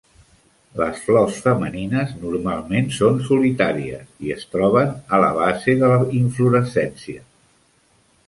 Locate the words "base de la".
5.41-5.99